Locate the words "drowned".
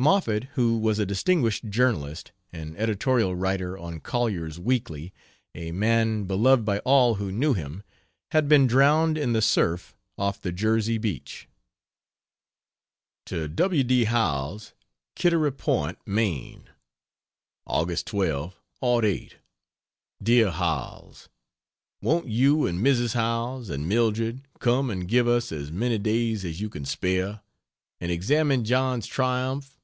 8.68-9.18